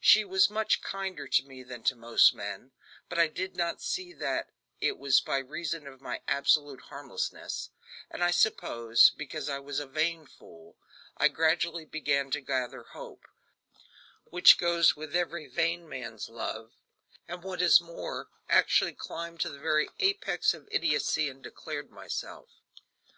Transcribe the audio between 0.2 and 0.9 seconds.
was much